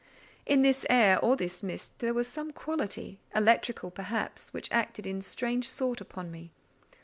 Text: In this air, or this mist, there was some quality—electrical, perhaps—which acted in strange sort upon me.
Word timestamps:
In 0.47 0.63
this 0.63 0.83
air, 0.89 1.19
or 1.19 1.35
this 1.35 1.61
mist, 1.61 1.99
there 1.99 2.15
was 2.15 2.27
some 2.27 2.51
quality—electrical, 2.53 3.91
perhaps—which 3.91 4.71
acted 4.71 5.05
in 5.05 5.21
strange 5.21 5.69
sort 5.69 6.01
upon 6.01 6.31
me. 6.31 6.49